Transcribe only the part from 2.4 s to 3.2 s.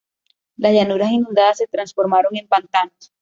pantanos.